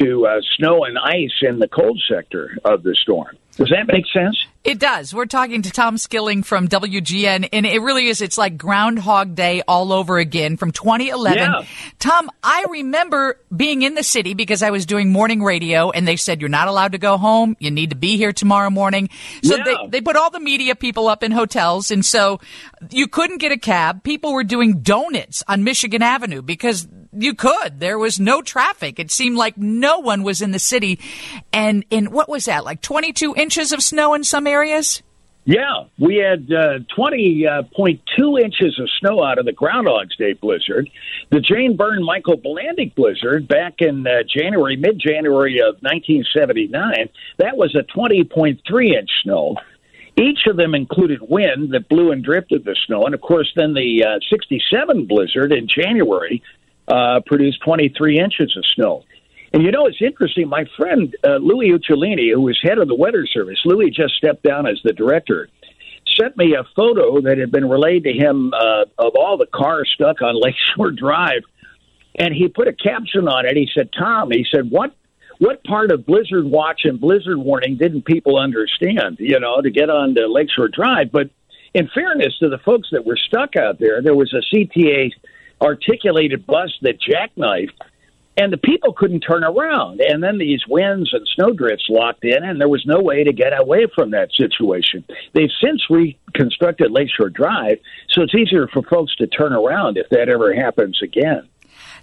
to 0.00 0.26
uh, 0.26 0.40
snow 0.56 0.84
and 0.84 0.98
ice 0.98 1.42
in 1.42 1.58
the 1.58 1.68
cold 1.68 2.02
sector 2.10 2.56
of 2.64 2.82
the 2.82 2.94
storm. 2.94 3.36
Does 3.56 3.70
that 3.70 3.86
make 3.86 4.04
sense? 4.12 4.36
It 4.64 4.78
does. 4.78 5.14
We're 5.14 5.26
talking 5.26 5.62
to 5.62 5.70
Tom 5.70 5.96
Skilling 5.96 6.42
from 6.42 6.68
WGN, 6.68 7.48
and 7.52 7.64
it 7.64 7.80
really 7.80 8.08
is. 8.08 8.20
It's 8.20 8.36
like 8.36 8.58
Groundhog 8.58 9.34
Day 9.34 9.62
all 9.66 9.92
over 9.92 10.18
again 10.18 10.56
from 10.56 10.72
2011. 10.72 11.38
Yeah. 11.38 11.64
Tom, 11.98 12.28
I 12.42 12.66
remember 12.68 13.38
being 13.56 13.82
in 13.82 13.94
the 13.94 14.02
city 14.02 14.34
because 14.34 14.62
I 14.62 14.70
was 14.70 14.84
doing 14.84 15.10
morning 15.10 15.42
radio, 15.42 15.90
and 15.90 16.06
they 16.06 16.16
said, 16.16 16.40
You're 16.40 16.50
not 16.50 16.68
allowed 16.68 16.92
to 16.92 16.98
go 16.98 17.16
home. 17.16 17.56
You 17.60 17.70
need 17.70 17.90
to 17.90 17.96
be 17.96 18.16
here 18.16 18.32
tomorrow 18.32 18.68
morning. 18.68 19.08
So 19.42 19.56
yeah. 19.56 19.64
they, 19.64 19.76
they 19.88 20.00
put 20.00 20.16
all 20.16 20.30
the 20.30 20.40
media 20.40 20.74
people 20.74 21.06
up 21.06 21.22
in 21.22 21.30
hotels, 21.30 21.90
and 21.90 22.04
so 22.04 22.40
you 22.90 23.06
couldn't 23.06 23.38
get 23.38 23.52
a 23.52 23.58
cab. 23.58 24.02
People 24.02 24.34
were 24.34 24.44
doing 24.44 24.80
donuts 24.80 25.44
on 25.46 25.64
Michigan 25.64 26.02
Avenue 26.02 26.42
because 26.42 26.88
you 27.18 27.34
could. 27.34 27.80
There 27.80 27.98
was 27.98 28.20
no 28.20 28.42
traffic. 28.42 28.98
It 28.98 29.10
seemed 29.10 29.36
like 29.36 29.56
no 29.56 29.98
one 29.98 30.22
was 30.22 30.42
in 30.42 30.50
the 30.50 30.58
city. 30.58 30.98
And 31.52 31.84
in 31.90 32.10
what 32.10 32.28
was 32.28 32.44
that, 32.46 32.64
like 32.64 32.82
22 32.82 33.34
inches 33.36 33.72
of 33.72 33.82
snow 33.82 34.14
in 34.14 34.24
some 34.24 34.46
areas? 34.46 35.02
Yeah, 35.48 35.84
we 36.00 36.16
had 36.16 36.50
uh, 36.50 36.80
20.2 36.98 37.46
uh, 37.46 38.44
inches 38.44 38.80
of 38.80 38.88
snow 38.98 39.22
out 39.22 39.38
of 39.38 39.46
the 39.46 39.52
Groundhog's 39.52 40.16
Day 40.16 40.32
blizzard. 40.32 40.90
The 41.30 41.38
Jane 41.38 41.76
Byrne 41.76 42.04
Michael 42.04 42.36
Bilandic 42.36 42.96
blizzard 42.96 43.46
back 43.46 43.74
in 43.78 44.04
uh, 44.08 44.24
January, 44.28 44.76
mid 44.76 44.98
January 44.98 45.60
of 45.60 45.76
1979, 45.82 47.08
that 47.38 47.56
was 47.56 47.76
a 47.76 47.84
20.3 47.96 48.98
inch 48.98 49.10
snow. 49.22 49.54
Each 50.18 50.46
of 50.48 50.56
them 50.56 50.74
included 50.74 51.20
wind 51.22 51.72
that 51.74 51.88
blew 51.88 52.10
and 52.10 52.24
drifted 52.24 52.64
the 52.64 52.74
snow. 52.86 53.04
And 53.04 53.14
of 53.14 53.20
course, 53.20 53.52
then 53.54 53.74
the 53.74 54.04
uh, 54.04 54.18
67 54.28 55.06
blizzard 55.06 55.52
in 55.52 55.68
January 55.68 56.42
uh, 56.88 57.20
produced 57.26 57.62
23 57.64 58.18
inches 58.18 58.56
of 58.56 58.64
snow. 58.74 59.04
And 59.52 59.62
you 59.62 59.70
know, 59.70 59.86
it's 59.86 60.02
interesting. 60.02 60.48
My 60.48 60.64
friend 60.76 61.14
uh, 61.24 61.36
Louis 61.36 61.70
Uccellini, 61.70 62.32
who 62.32 62.42
was 62.42 62.58
head 62.62 62.78
of 62.78 62.88
the 62.88 62.94
Weather 62.94 63.26
Service, 63.26 63.58
Louis 63.64 63.90
just 63.90 64.14
stepped 64.14 64.42
down 64.42 64.66
as 64.66 64.78
the 64.84 64.92
director, 64.92 65.48
sent 66.14 66.36
me 66.36 66.54
a 66.54 66.64
photo 66.74 67.20
that 67.22 67.38
had 67.38 67.50
been 67.50 67.68
relayed 67.68 68.04
to 68.04 68.12
him 68.12 68.52
uh, 68.54 68.84
of 68.98 69.14
all 69.16 69.36
the 69.36 69.46
cars 69.46 69.90
stuck 69.94 70.22
on 70.22 70.40
Lakeshore 70.40 70.92
Drive. 70.92 71.42
And 72.18 72.34
he 72.34 72.48
put 72.48 72.66
a 72.66 72.72
caption 72.72 73.28
on 73.28 73.46
it. 73.46 73.56
He 73.56 73.68
said, 73.74 73.90
Tom, 73.96 74.30
he 74.30 74.46
said, 74.50 74.70
what 74.70 74.94
what 75.38 75.62
part 75.64 75.90
of 75.92 76.06
blizzard 76.06 76.46
watch 76.46 76.82
and 76.84 76.98
blizzard 76.98 77.36
warning 77.36 77.76
didn't 77.76 78.06
people 78.06 78.38
understand, 78.38 79.18
you 79.18 79.38
know, 79.38 79.60
to 79.60 79.70
get 79.70 79.90
on 79.90 80.14
to 80.14 80.26
Lakeshore 80.32 80.68
Drive? 80.68 81.12
But 81.12 81.28
in 81.74 81.90
fairness 81.94 82.38
to 82.38 82.48
the 82.48 82.56
folks 82.58 82.88
that 82.92 83.04
were 83.04 83.18
stuck 83.18 83.54
out 83.54 83.78
there, 83.78 84.00
there 84.00 84.14
was 84.14 84.32
a 84.32 84.40
CTA 84.54 85.10
articulated 85.60 86.46
bus 86.46 86.72
that 86.82 86.98
jackknifed, 87.00 87.72
and 88.36 88.52
the 88.52 88.58
people 88.58 88.92
couldn't 88.92 89.20
turn 89.20 89.44
around. 89.44 90.00
And 90.00 90.22
then 90.22 90.38
these 90.38 90.60
winds 90.68 91.12
and 91.12 91.26
snowdrifts 91.34 91.86
locked 91.88 92.24
in, 92.24 92.44
and 92.44 92.60
there 92.60 92.68
was 92.68 92.84
no 92.86 93.00
way 93.00 93.24
to 93.24 93.32
get 93.32 93.58
away 93.58 93.86
from 93.94 94.10
that 94.10 94.30
situation. 94.36 95.04
They've 95.32 95.50
since 95.62 95.82
reconstructed 95.88 96.90
Lakeshore 96.90 97.30
Drive, 97.30 97.78
so 98.10 98.22
it's 98.22 98.34
easier 98.34 98.68
for 98.68 98.82
folks 98.82 99.16
to 99.16 99.26
turn 99.26 99.52
around 99.52 99.96
if 99.96 100.08
that 100.10 100.28
ever 100.28 100.54
happens 100.54 101.00
again. 101.02 101.48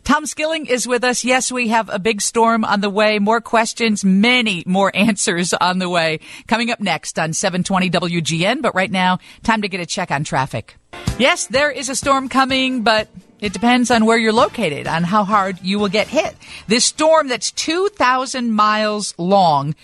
Tom 0.03 0.25
Skilling 0.25 0.65
is 0.65 0.85
with 0.85 1.03
us. 1.05 1.23
Yes, 1.23 1.49
we 1.49 1.69
have 1.69 1.89
a 1.89 1.97
big 1.97 2.21
storm 2.21 2.65
on 2.65 2.81
the 2.81 2.89
way. 2.89 3.19
More 3.19 3.39
questions, 3.39 4.03
many 4.03 4.63
more 4.65 4.91
answers 4.95 5.53
on 5.53 5.79
the 5.79 5.87
way. 5.87 6.19
Coming 6.47 6.71
up 6.71 6.81
next 6.81 7.17
on 7.17 7.31
720 7.33 7.89
WGN. 7.89 8.61
But 8.61 8.75
right 8.75 8.91
now, 8.91 9.19
time 9.43 9.61
to 9.61 9.69
get 9.69 9.79
a 9.79 9.85
check 9.85 10.11
on 10.11 10.23
traffic. 10.23 10.75
Yes, 11.17 11.47
there 11.47 11.71
is 11.71 11.89
a 11.89 11.95
storm 11.95 12.27
coming, 12.27 12.83
but 12.83 13.07
it 13.43 13.51
depends 13.51 13.91
on 13.91 14.05
where 14.05 14.17
you're 14.17 14.31
located, 14.31 14.87
on 14.87 15.03
how 15.03 15.25
hard 15.25 15.59
you 15.61 15.77
will 15.77 15.89
get 15.89 16.07
hit. 16.07 16.33
This 16.67 16.85
storm 16.85 17.27
that's 17.27 17.51
2,000 17.51 18.53
miles 18.53 19.13
long, 19.17 19.75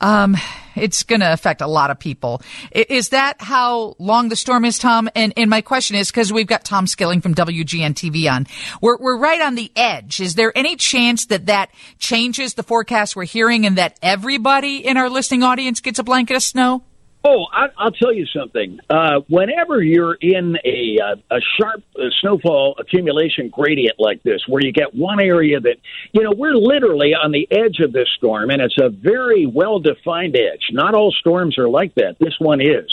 um, 0.00 0.36
it's 0.74 1.04
going 1.04 1.20
to 1.20 1.32
affect 1.32 1.60
a 1.60 1.68
lot 1.68 1.92
of 1.92 2.00
people. 2.00 2.42
Is 2.72 3.10
that 3.10 3.40
how 3.40 3.94
long 4.00 4.30
the 4.30 4.36
storm 4.36 4.64
is, 4.64 4.80
Tom? 4.80 5.08
And, 5.14 5.32
and 5.36 5.48
my 5.48 5.60
question 5.60 5.94
is 5.94 6.10
because 6.10 6.32
we've 6.32 6.48
got 6.48 6.64
Tom 6.64 6.88
Skilling 6.88 7.20
from 7.20 7.36
WGN 7.36 7.94
TV 7.94 8.28
on. 8.30 8.48
We're, 8.80 8.96
we're 8.96 9.16
right 9.16 9.40
on 9.42 9.54
the 9.54 9.70
edge. 9.76 10.20
Is 10.20 10.34
there 10.34 10.52
any 10.56 10.74
chance 10.74 11.26
that 11.26 11.46
that 11.46 11.70
changes 12.00 12.54
the 12.54 12.64
forecast 12.64 13.14
we're 13.14 13.24
hearing 13.24 13.64
and 13.64 13.78
that 13.78 13.96
everybody 14.02 14.84
in 14.84 14.96
our 14.96 15.08
listening 15.08 15.44
audience 15.44 15.80
gets 15.80 16.00
a 16.00 16.04
blanket 16.04 16.34
of 16.34 16.42
snow? 16.42 16.82
Oh, 17.24 17.46
I, 17.52 17.68
will 17.84 17.90
tell 17.92 18.12
you 18.12 18.26
something. 18.26 18.78
Uh, 18.88 19.20
whenever 19.28 19.82
you're 19.82 20.14
in 20.14 20.56
a 20.64 20.98
uh, 21.02 21.36
a 21.36 21.40
sharp 21.58 21.82
uh, 21.96 22.04
snowfall 22.20 22.76
accumulation 22.78 23.48
gradient 23.48 23.98
like 23.98 24.22
this, 24.22 24.40
where 24.46 24.62
you 24.64 24.72
get 24.72 24.94
one 24.94 25.20
area 25.20 25.58
that, 25.58 25.76
you 26.12 26.22
know, 26.22 26.32
we're 26.36 26.54
literally 26.54 27.14
on 27.14 27.32
the 27.32 27.48
edge 27.50 27.80
of 27.80 27.92
this 27.92 28.08
storm, 28.16 28.50
and 28.50 28.62
it's 28.62 28.76
a 28.80 28.88
very 28.88 29.46
well 29.46 29.80
defined 29.80 30.36
edge. 30.36 30.68
Not 30.70 30.94
all 30.94 31.10
storms 31.10 31.58
are 31.58 31.68
like 31.68 31.94
that. 31.96 32.16
This 32.20 32.34
one 32.38 32.60
is. 32.60 32.88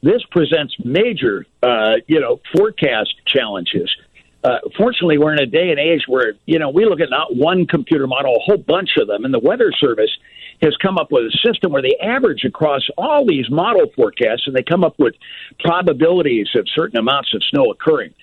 This 0.00 0.22
presents 0.30 0.76
major, 0.84 1.44
uh, 1.62 1.94
you 2.06 2.20
know, 2.20 2.40
forecast 2.56 3.14
challenges. 3.26 3.90
Uh, 4.44 4.58
fortunately, 4.76 5.18
we're 5.18 5.32
in 5.32 5.40
a 5.40 5.46
day 5.46 5.70
and 5.70 5.80
age 5.80 6.02
where 6.06 6.34
you 6.46 6.60
know 6.60 6.70
we 6.70 6.84
look 6.84 7.00
at 7.00 7.10
not 7.10 7.34
one 7.34 7.66
computer 7.66 8.06
model, 8.06 8.36
a 8.36 8.38
whole 8.38 8.58
bunch 8.58 8.90
of 9.00 9.08
them, 9.08 9.24
and 9.24 9.34
the 9.34 9.40
Weather 9.40 9.72
Service 9.80 10.10
has 10.62 10.76
come 10.78 10.98
up 10.98 11.10
with 11.10 11.24
a 11.24 11.38
system 11.46 11.72
where 11.72 11.82
they 11.82 11.96
average 12.02 12.44
across 12.44 12.82
all 12.96 13.26
these 13.26 13.50
model 13.50 13.86
forecasts 13.94 14.42
and 14.46 14.54
they 14.54 14.62
come 14.62 14.84
up 14.84 14.98
with 14.98 15.14
probabilities 15.60 16.48
of 16.54 16.66
certain 16.74 16.98
amounts 16.98 17.34
of 17.34 17.42
snow 17.50 17.70
occurring. 17.70 18.14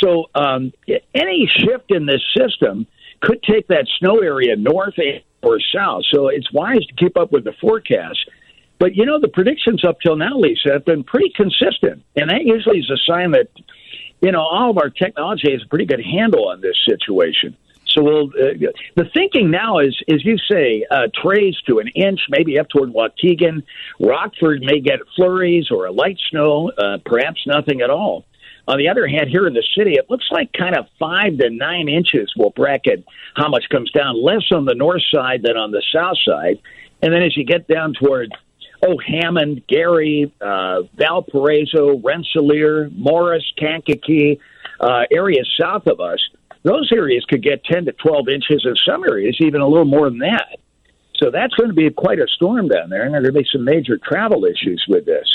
So 0.00 0.26
um, 0.34 0.72
any 1.14 1.46
shift 1.46 1.90
in 1.90 2.06
this 2.06 2.22
system 2.36 2.86
could 3.20 3.42
take 3.42 3.68
that 3.68 3.86
snow 3.98 4.18
area 4.18 4.56
north 4.56 4.94
or 5.42 5.60
south. 5.74 6.02
So 6.12 6.28
it's 6.28 6.52
wise 6.52 6.84
to 6.86 6.94
keep 6.96 7.16
up 7.16 7.32
with 7.32 7.44
the 7.44 7.52
forecast. 7.60 8.18
But 8.78 8.96
you 8.96 9.06
know, 9.06 9.20
the 9.20 9.28
predictions 9.28 9.84
up 9.84 10.00
till 10.00 10.16
now, 10.16 10.36
Lisa, 10.36 10.72
have 10.72 10.84
been 10.84 11.04
pretty 11.04 11.32
consistent. 11.36 12.02
And 12.16 12.30
that 12.30 12.42
usually 12.44 12.80
is 12.80 12.90
a 12.90 12.96
sign 13.06 13.30
that, 13.32 13.48
you 14.20 14.32
know, 14.32 14.40
all 14.40 14.70
of 14.70 14.78
our 14.78 14.90
technology 14.90 15.52
has 15.52 15.62
a 15.62 15.68
pretty 15.68 15.84
good 15.84 16.02
handle 16.02 16.48
on 16.48 16.60
this 16.60 16.76
situation. 16.88 17.56
So 17.92 18.02
we'll, 18.02 18.26
uh, 18.28 18.72
the 18.94 19.04
thinking 19.12 19.50
now 19.50 19.78
is, 19.78 19.96
as 20.08 20.24
you 20.24 20.38
say, 20.50 20.84
uh, 20.90 21.08
trace 21.14 21.56
to 21.66 21.78
an 21.78 21.88
inch, 21.88 22.20
maybe 22.30 22.58
up 22.58 22.68
toward 22.68 22.92
Waukegan. 22.92 23.62
Rockford 24.00 24.62
may 24.62 24.80
get 24.80 25.00
flurries 25.14 25.70
or 25.70 25.86
a 25.86 25.92
light 25.92 26.18
snow, 26.30 26.70
uh, 26.70 26.98
perhaps 27.04 27.46
nothing 27.46 27.80
at 27.82 27.90
all. 27.90 28.24
On 28.68 28.78
the 28.78 28.88
other 28.88 29.06
hand, 29.08 29.28
here 29.28 29.46
in 29.46 29.54
the 29.54 29.64
city, 29.76 29.94
it 29.94 30.08
looks 30.08 30.26
like 30.30 30.52
kind 30.52 30.76
of 30.76 30.86
five 30.98 31.36
to 31.38 31.50
nine 31.50 31.88
inches 31.88 32.32
will 32.36 32.50
bracket 32.50 33.04
how 33.34 33.48
much 33.48 33.64
comes 33.70 33.90
down, 33.90 34.22
less 34.22 34.52
on 34.52 34.64
the 34.64 34.74
north 34.74 35.02
side 35.12 35.42
than 35.42 35.56
on 35.56 35.72
the 35.72 35.82
south 35.92 36.18
side. 36.24 36.60
And 37.02 37.12
then 37.12 37.22
as 37.22 37.36
you 37.36 37.44
get 37.44 37.66
down 37.66 37.92
toward 37.94 38.32
oh 38.86 38.98
Hammond, 38.98 39.62
Gary, 39.66 40.32
uh, 40.40 40.82
Valparaiso, 40.96 41.98
Rensselaer, 41.98 42.88
Morris, 42.90 43.44
Kankakee, 43.58 44.38
uh, 44.80 45.04
areas 45.10 45.48
south 45.60 45.86
of 45.86 46.00
us, 46.00 46.20
those 46.62 46.90
areas 46.92 47.24
could 47.28 47.42
get 47.42 47.64
10 47.64 47.86
to 47.86 47.92
12 47.92 48.28
inches, 48.28 48.64
in 48.64 48.74
some 48.86 49.04
areas 49.04 49.36
even 49.40 49.60
a 49.60 49.66
little 49.66 49.84
more 49.84 50.08
than 50.08 50.20
that. 50.20 50.58
So 51.16 51.30
that's 51.30 51.54
going 51.54 51.68
to 51.68 51.74
be 51.74 51.88
quite 51.90 52.18
a 52.18 52.26
storm 52.28 52.68
down 52.68 52.90
there, 52.90 53.02
and 53.04 53.14
there 53.14 53.20
are 53.20 53.22
going 53.22 53.34
to 53.34 53.40
be 53.40 53.48
some 53.52 53.64
major 53.64 53.96
travel 53.98 54.44
issues 54.44 54.84
with 54.88 55.04
this. 55.04 55.28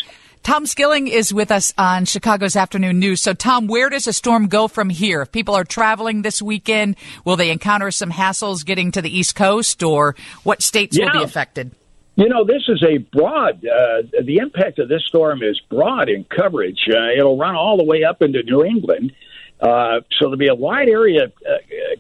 Tom 0.44 0.66
Skilling 0.66 1.08
is 1.08 1.34
with 1.34 1.52
us 1.52 1.74
on 1.78 2.06
Chicago's 2.06 2.56
Afternoon 2.56 3.00
News. 3.00 3.22
So, 3.22 3.34
Tom, 3.34 3.68
where 3.68 3.90
does 3.90 4.08
a 4.08 4.14
storm 4.14 4.48
go 4.48 4.70
from 4.70 4.90
here? 4.90 5.22
If 5.22 5.32
people 5.32 5.56
are 5.56 5.66
traveling 5.66 6.22
this 6.22 6.42
weekend, 6.42 6.96
will 7.26 7.36
they 7.36 7.52
encounter 7.52 7.92
some 7.92 8.12
hassles 8.12 8.66
getting 8.66 8.92
to 8.94 9.02
the 9.02 9.10
East 9.10 9.36
Coast, 9.36 9.84
or 9.84 10.16
what 10.44 10.62
states 10.62 10.98
yeah. 10.98 11.06
will 11.06 11.20
be 11.20 11.24
affected? 11.24 11.72
You 12.16 12.30
know, 12.30 12.46
this 12.46 12.64
is 12.68 12.84
a 12.84 12.98
broad, 12.98 13.64
uh, 13.66 14.04
the 14.24 14.38
impact 14.38 14.80
of 14.80 14.90
this 14.90 15.04
storm 15.06 15.44
is 15.44 15.60
broad 15.70 16.10
in 16.10 16.24
coverage. 16.24 16.80
Uh, 16.90 17.12
it'll 17.16 17.38
run 17.38 17.56
all 17.56 17.78
the 17.78 17.84
way 17.84 18.04
up 18.04 18.22
into 18.22 18.42
New 18.44 18.64
England. 18.64 19.12
Uh, 19.60 20.02
so 20.12 20.26
there'll 20.26 20.38
be 20.38 20.48
a 20.48 20.56
wide 20.56 20.88
area 20.88 21.26
uh, 21.26 21.58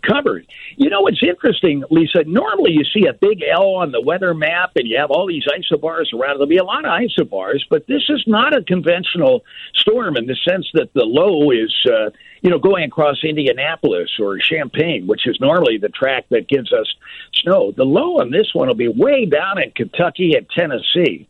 covered. 0.08 0.46
You 0.76 0.90
know, 0.92 1.08
it's 1.08 1.22
interesting, 1.24 1.84
Lisa. 1.90 2.24
Normally 2.26 2.72
you 2.72 2.84
see 2.94 3.08
a 3.08 3.14
big 3.14 3.42
L 3.44 3.76
on 3.76 3.92
the 3.92 4.02
weather 4.02 4.34
map 4.36 4.72
and 4.76 4.88
you 4.88 4.98
have 4.98 5.10
all 5.10 5.28
these 5.28 5.46
isobars 5.46 6.14
around. 6.14 6.36
There'll 6.36 6.46
be 6.46 6.58
a 6.58 6.64
lot 6.64 6.86
of 6.86 6.92
isobars, 6.92 7.62
but 7.70 7.88
this 7.88 8.04
is 8.10 8.24
not 8.28 8.56
a 8.56 8.62
conventional 8.62 9.44
storm 9.76 10.18
in 10.18 10.28
the 10.28 10.38
sense 10.48 10.68
that 10.74 10.94
the 10.94 11.04
low 11.04 11.50
is, 11.50 11.74
uh, 11.88 12.12
you 12.42 12.52
know, 12.52 12.60
going 12.60 12.84
across 12.84 13.24
Indianapolis 13.24 14.12
or 14.20 14.38
Champaign, 14.38 15.08
which 15.08 15.26
is 15.26 15.40
normally 15.42 15.80
the 15.80 15.90
track 15.90 16.26
that 16.30 16.48
gives 16.48 16.72
us 16.72 16.88
snow. 17.34 17.72
The 17.76 17.86
low 17.86 18.20
on 18.20 18.30
this 18.30 18.54
one 18.54 18.68
will 18.68 18.76
be 18.76 18.88
way 18.88 19.26
down 19.26 19.62
in 19.62 19.72
Kentucky 19.72 20.34
and 20.36 20.48
Tennessee 20.50 21.28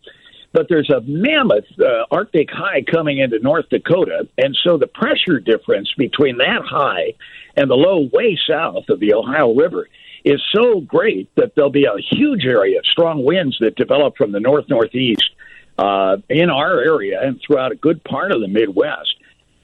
but 0.53 0.67
there's 0.69 0.89
a 0.89 1.01
mammoth 1.01 1.65
uh, 1.79 2.05
Arctic 2.11 2.49
high 2.51 2.81
coming 2.81 3.19
into 3.19 3.39
North 3.39 3.69
Dakota, 3.69 4.27
and 4.37 4.57
so 4.63 4.77
the 4.77 4.87
pressure 4.87 5.39
difference 5.39 5.91
between 5.97 6.37
that 6.37 6.61
high 6.65 7.13
and 7.55 7.69
the 7.69 7.75
low 7.75 8.09
way 8.13 8.39
south 8.47 8.89
of 8.89 8.99
the 8.99 9.13
Ohio 9.13 9.53
River 9.53 9.87
is 10.23 10.41
so 10.53 10.81
great 10.81 11.33
that 11.35 11.55
there'll 11.55 11.69
be 11.69 11.85
a 11.85 11.97
huge 12.15 12.45
area 12.45 12.79
of 12.79 12.85
strong 12.85 13.23
winds 13.23 13.57
that 13.59 13.75
develop 13.75 14.17
from 14.17 14.31
the 14.31 14.39
north 14.39 14.65
northeast 14.69 15.29
uh, 15.77 16.17
in 16.29 16.49
our 16.49 16.81
area 16.81 17.21
and 17.21 17.39
throughout 17.45 17.71
a 17.71 17.75
good 17.75 18.03
part 18.03 18.31
of 18.31 18.41
the 18.41 18.47
Midwest. 18.47 19.15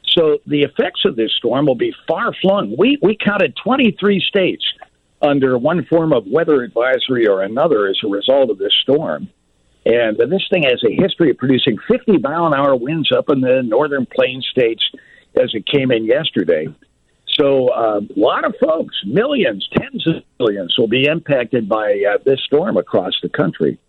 So 0.07 0.37
the 0.45 0.61
effects 0.61 1.05
of 1.05 1.15
this 1.15 1.31
storm 1.33 1.65
will 1.65 1.75
be 1.75 1.93
far 2.07 2.33
flung. 2.33 2.75
We 2.77 2.99
we 3.01 3.17
counted 3.17 3.55
23 3.63 4.19
states 4.19 4.63
under 5.21 5.57
one 5.57 5.85
form 5.85 6.13
of 6.13 6.27
weather 6.27 6.61
advisory 6.61 7.27
or 7.27 7.41
another 7.41 7.87
as 7.87 7.97
a 8.03 8.07
result 8.07 8.49
of 8.49 8.57
this 8.57 8.73
storm. 8.81 9.29
And 9.85 10.17
this 10.17 10.47
thing 10.49 10.63
has 10.63 10.81
a 10.83 10.93
history 10.93 11.31
of 11.31 11.37
producing 11.37 11.77
50 11.87 12.19
mile 12.19 12.47
an 12.47 12.53
hour 12.53 12.75
winds 12.75 13.11
up 13.11 13.29
in 13.29 13.41
the 13.41 13.61
northern 13.63 14.05
plain 14.05 14.41
states 14.41 14.83
as 15.35 15.53
it 15.53 15.65
came 15.65 15.91
in 15.91 16.05
yesterday. 16.05 16.67
So 17.27 17.69
uh, 17.69 18.01
a 18.01 18.19
lot 18.19 18.45
of 18.45 18.55
folks, 18.61 18.95
millions, 19.05 19.67
tens 19.75 20.07
of 20.07 20.23
millions, 20.39 20.75
will 20.77 20.87
be 20.87 21.05
impacted 21.05 21.67
by 21.67 22.03
uh, 22.07 22.17
this 22.23 22.39
storm 22.45 22.77
across 22.77 23.13
the 23.21 23.29
country. 23.29 23.79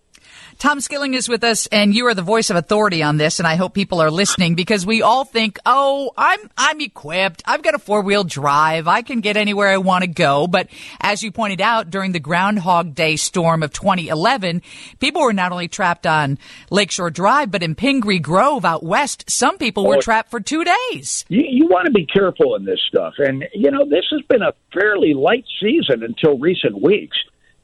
Tom 0.58 0.80
Skilling 0.80 1.14
is 1.14 1.28
with 1.28 1.44
us, 1.44 1.66
and 1.66 1.94
you 1.94 2.06
are 2.06 2.14
the 2.14 2.22
voice 2.22 2.50
of 2.50 2.56
authority 2.56 3.02
on 3.02 3.16
this, 3.16 3.38
and 3.38 3.46
I 3.46 3.56
hope 3.56 3.74
people 3.74 4.00
are 4.00 4.10
listening 4.10 4.54
because 4.54 4.86
we 4.86 5.02
all 5.02 5.24
think, 5.24 5.58
oh, 5.66 6.12
I'm 6.16 6.38
I'm 6.56 6.80
equipped. 6.80 7.42
I've 7.46 7.62
got 7.62 7.74
a 7.74 7.78
four 7.78 8.02
wheel 8.02 8.24
drive. 8.24 8.88
I 8.88 9.02
can 9.02 9.20
get 9.20 9.36
anywhere 9.36 9.68
I 9.68 9.78
want 9.78 10.02
to 10.02 10.08
go. 10.08 10.46
But 10.46 10.68
as 11.00 11.22
you 11.22 11.32
pointed 11.32 11.60
out, 11.60 11.90
during 11.90 12.12
the 12.12 12.20
Groundhog 12.20 12.94
Day 12.94 13.16
storm 13.16 13.62
of 13.62 13.72
2011, 13.72 14.62
people 15.00 15.22
were 15.22 15.32
not 15.32 15.52
only 15.52 15.68
trapped 15.68 16.06
on 16.06 16.38
Lakeshore 16.70 17.10
Drive, 17.10 17.50
but 17.50 17.62
in 17.62 17.74
Pingree 17.74 18.18
Grove 18.18 18.64
out 18.64 18.82
west. 18.82 19.28
Some 19.28 19.58
people 19.58 19.86
were 19.86 19.96
oh, 19.96 20.00
trapped 20.00 20.30
for 20.30 20.40
two 20.40 20.64
days. 20.64 21.24
You, 21.28 21.44
you 21.48 21.66
want 21.66 21.86
to 21.86 21.92
be 21.92 22.06
careful 22.06 22.54
in 22.56 22.64
this 22.64 22.80
stuff, 22.88 23.14
and 23.18 23.44
you 23.54 23.70
know 23.70 23.84
this 23.84 24.06
has 24.10 24.22
been 24.28 24.42
a 24.42 24.52
fairly 24.72 25.14
light 25.14 25.44
season 25.60 26.02
until 26.02 26.38
recent 26.38 26.80
weeks 26.80 27.16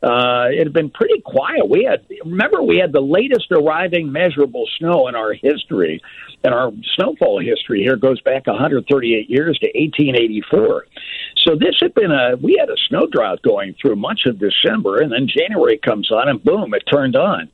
uh, 0.02 0.46
it 0.50 0.58
had 0.58 0.72
been 0.72 0.90
pretty 0.90 1.20
quiet. 1.20 1.68
We 1.68 1.84
had 1.84 2.06
remember 2.24 2.62
we 2.62 2.78
had 2.78 2.92
the 2.92 3.02
latest 3.02 3.52
arriving 3.52 4.10
measurable 4.10 4.66
snow 4.78 5.08
in 5.08 5.14
our 5.14 5.34
history, 5.34 6.00
and 6.42 6.54
our 6.54 6.72
snowfall 6.96 7.40
history 7.40 7.82
here 7.82 7.96
goes 7.96 8.20
back 8.22 8.46
138 8.46 9.28
years 9.28 9.58
to 9.58 9.66
1884. 9.66 10.86
So 11.36 11.54
this 11.54 11.76
had 11.80 11.94
been 11.94 12.10
a 12.10 12.36
we 12.36 12.56
had 12.58 12.70
a 12.70 12.76
snow 12.88 13.06
drought 13.10 13.42
going 13.42 13.74
through 13.80 13.96
much 13.96 14.22
of 14.24 14.38
December, 14.38 15.02
and 15.02 15.12
then 15.12 15.28
January 15.28 15.78
comes 15.78 16.10
on, 16.10 16.28
and 16.28 16.42
boom, 16.42 16.72
it 16.72 16.84
turned 16.90 17.16
on. 17.16 17.50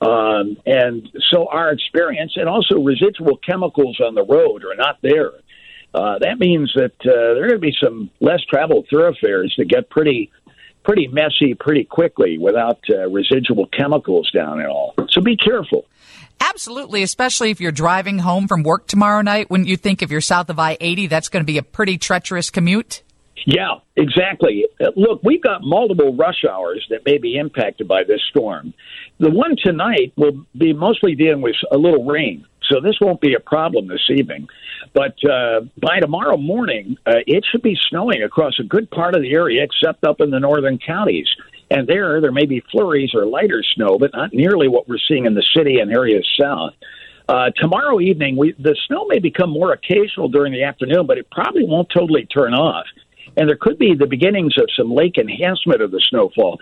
Um, 0.00 0.56
and 0.64 1.08
so 1.30 1.48
our 1.48 1.72
experience 1.72 2.34
and 2.36 2.48
also 2.48 2.78
residual 2.78 3.38
chemicals 3.38 3.98
on 4.00 4.14
the 4.14 4.24
road 4.24 4.64
are 4.64 4.76
not 4.76 4.98
there. 5.02 5.32
Uh, 5.92 6.18
that 6.20 6.38
means 6.38 6.72
that 6.76 6.92
uh, 7.00 7.34
there 7.34 7.44
are 7.44 7.48
going 7.48 7.52
to 7.52 7.58
be 7.58 7.76
some 7.82 8.10
less 8.20 8.44
traveled 8.44 8.86
thoroughfares 8.90 9.52
that 9.56 9.68
get 9.68 9.88
pretty 9.88 10.30
pretty 10.88 11.06
messy 11.08 11.52
pretty 11.52 11.84
quickly 11.84 12.38
without 12.38 12.78
uh, 12.88 13.06
residual 13.10 13.66
chemicals 13.66 14.30
down 14.30 14.58
at 14.58 14.70
all. 14.70 14.94
So 15.10 15.20
be 15.20 15.36
careful. 15.36 15.84
Absolutely, 16.40 17.02
especially 17.02 17.50
if 17.50 17.60
you're 17.60 17.72
driving 17.72 18.18
home 18.20 18.48
from 18.48 18.62
work 18.62 18.86
tomorrow 18.86 19.20
night. 19.20 19.50
Wouldn't 19.50 19.68
you 19.68 19.76
think 19.76 20.02
if 20.02 20.10
you're 20.10 20.22
south 20.22 20.48
of 20.48 20.58
I 20.58 20.78
80, 20.80 21.08
that's 21.08 21.28
going 21.28 21.42
to 21.42 21.46
be 21.46 21.58
a 21.58 21.62
pretty 21.62 21.98
treacherous 21.98 22.48
commute? 22.48 23.02
Yeah, 23.46 23.76
exactly. 23.96 24.66
Look, 24.96 25.22
we've 25.22 25.42
got 25.42 25.62
multiple 25.62 26.14
rush 26.14 26.44
hours 26.44 26.86
that 26.90 27.04
may 27.04 27.18
be 27.18 27.36
impacted 27.36 27.88
by 27.88 28.04
this 28.04 28.20
storm. 28.30 28.74
The 29.18 29.30
one 29.30 29.56
tonight 29.62 30.12
will 30.16 30.44
be 30.56 30.72
mostly 30.72 31.14
dealing 31.14 31.40
with 31.40 31.56
a 31.72 31.78
little 31.78 32.04
rain, 32.04 32.46
so 32.70 32.80
this 32.80 32.96
won't 33.00 33.20
be 33.20 33.34
a 33.34 33.40
problem 33.40 33.88
this 33.88 34.08
evening. 34.10 34.48
But 34.94 35.16
uh, 35.24 35.62
by 35.80 36.00
tomorrow 36.00 36.36
morning, 36.36 36.96
uh, 37.06 37.20
it 37.26 37.44
should 37.50 37.62
be 37.62 37.78
snowing 37.88 38.22
across 38.22 38.58
a 38.60 38.64
good 38.64 38.90
part 38.90 39.14
of 39.14 39.22
the 39.22 39.32
area, 39.32 39.64
except 39.64 40.04
up 40.04 40.20
in 40.20 40.30
the 40.30 40.40
northern 40.40 40.78
counties. 40.78 41.28
And 41.70 41.86
there, 41.86 42.20
there 42.20 42.32
may 42.32 42.46
be 42.46 42.62
flurries 42.70 43.14
or 43.14 43.26
lighter 43.26 43.62
snow, 43.74 43.98
but 43.98 44.12
not 44.14 44.32
nearly 44.32 44.68
what 44.68 44.88
we're 44.88 44.98
seeing 45.06 45.26
in 45.26 45.34
the 45.34 45.44
city 45.54 45.78
and 45.80 45.90
areas 45.90 46.26
south. 46.40 46.72
Uh, 47.28 47.50
tomorrow 47.56 48.00
evening, 48.00 48.36
we, 48.36 48.52
the 48.58 48.74
snow 48.86 49.04
may 49.06 49.18
become 49.18 49.50
more 49.50 49.72
occasional 49.72 50.28
during 50.28 50.52
the 50.52 50.62
afternoon, 50.62 51.06
but 51.06 51.18
it 51.18 51.30
probably 51.30 51.64
won't 51.64 51.88
totally 51.94 52.24
turn 52.24 52.54
off. 52.54 52.86
And 53.38 53.48
there 53.48 53.56
could 53.56 53.78
be 53.78 53.94
the 53.94 54.06
beginnings 54.06 54.58
of 54.58 54.68
some 54.76 54.92
lake 54.92 55.16
enhancement 55.16 55.80
of 55.80 55.92
the 55.92 56.00
snowfall. 56.00 56.58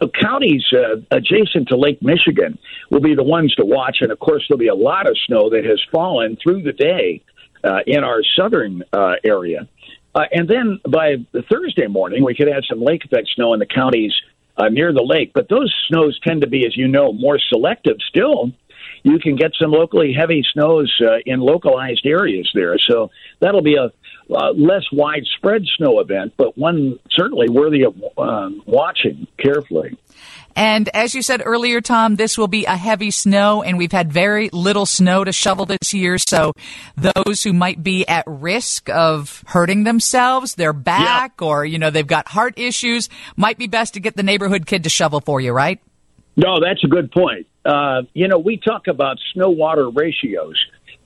The 0.00 0.08
counties 0.08 0.64
uh, 0.72 0.96
adjacent 1.10 1.68
to 1.68 1.76
Lake 1.76 2.02
Michigan 2.02 2.58
will 2.90 3.00
be 3.00 3.14
the 3.14 3.22
ones 3.22 3.54
to 3.54 3.64
watch, 3.64 3.98
and 4.00 4.12
of 4.12 4.18
course, 4.18 4.44
there'll 4.48 4.58
be 4.58 4.68
a 4.68 4.74
lot 4.74 5.08
of 5.08 5.16
snow 5.26 5.48
that 5.50 5.64
has 5.64 5.80
fallen 5.90 6.36
through 6.42 6.62
the 6.62 6.72
day 6.72 7.22
uh, 7.64 7.80
in 7.86 8.04
our 8.04 8.22
southern 8.36 8.84
uh, 8.92 9.14
area. 9.24 9.66
Uh, 10.14 10.24
and 10.32 10.48
then 10.48 10.80
by 10.88 11.16
Thursday 11.50 11.86
morning, 11.86 12.24
we 12.24 12.34
could 12.34 12.48
have 12.48 12.64
some 12.68 12.80
lake 12.80 13.04
effect 13.04 13.28
snow 13.34 13.52
in 13.54 13.60
the 13.60 13.66
counties 13.66 14.12
uh, 14.56 14.68
near 14.68 14.92
the 14.92 15.02
lake. 15.02 15.32
But 15.34 15.48
those 15.48 15.72
snows 15.88 16.18
tend 16.26 16.40
to 16.40 16.48
be, 16.48 16.66
as 16.66 16.76
you 16.76 16.88
know, 16.88 17.12
more 17.12 17.38
selective 17.38 17.96
still. 18.08 18.52
You 19.02 19.18
can 19.18 19.36
get 19.36 19.52
some 19.60 19.70
locally 19.70 20.12
heavy 20.12 20.44
snows 20.52 20.92
uh, 21.04 21.18
in 21.26 21.40
localized 21.40 22.02
areas 22.04 22.50
there. 22.54 22.76
So 22.78 23.10
that'll 23.40 23.62
be 23.62 23.76
a 23.76 23.92
uh, 24.30 24.52
less 24.52 24.84
widespread 24.92 25.62
snow 25.76 26.00
event, 26.00 26.34
but 26.36 26.56
one 26.58 26.98
certainly 27.10 27.48
worthy 27.48 27.84
of 27.84 27.94
um, 28.18 28.62
watching 28.66 29.26
carefully. 29.38 29.96
And 30.54 30.88
as 30.92 31.14
you 31.14 31.22
said 31.22 31.40
earlier, 31.44 31.80
Tom, 31.80 32.16
this 32.16 32.36
will 32.36 32.48
be 32.48 32.64
a 32.64 32.76
heavy 32.76 33.12
snow, 33.12 33.62
and 33.62 33.78
we've 33.78 33.92
had 33.92 34.12
very 34.12 34.50
little 34.52 34.86
snow 34.86 35.22
to 35.22 35.32
shovel 35.32 35.66
this 35.66 35.94
year. 35.94 36.18
So 36.18 36.52
those 36.96 37.44
who 37.44 37.52
might 37.52 37.82
be 37.82 38.06
at 38.08 38.24
risk 38.26 38.90
of 38.90 39.44
hurting 39.46 39.84
themselves, 39.84 40.56
their 40.56 40.72
back, 40.72 41.34
yeah. 41.40 41.46
or, 41.46 41.64
you 41.64 41.78
know, 41.78 41.90
they've 41.90 42.06
got 42.06 42.28
heart 42.28 42.58
issues, 42.58 43.08
might 43.36 43.56
be 43.56 43.68
best 43.68 43.94
to 43.94 44.00
get 44.00 44.16
the 44.16 44.24
neighborhood 44.24 44.66
kid 44.66 44.82
to 44.82 44.90
shovel 44.90 45.20
for 45.20 45.40
you, 45.40 45.52
right? 45.52 45.80
No, 46.36 46.58
that's 46.60 46.82
a 46.82 46.88
good 46.88 47.12
point. 47.12 47.46
Uh, 47.68 48.02
you 48.14 48.28
know, 48.28 48.38
we 48.38 48.56
talk 48.56 48.86
about 48.86 49.18
snow 49.34 49.50
water 49.50 49.90
ratios 49.90 50.56